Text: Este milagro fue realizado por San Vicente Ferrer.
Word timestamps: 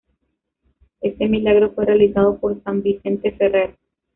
Este 1.01 1.27
milagro 1.27 1.73
fue 1.75 1.85
realizado 1.85 2.39
por 2.39 2.59
San 2.63 2.81
Vicente 2.81 3.33
Ferrer. 3.33 3.75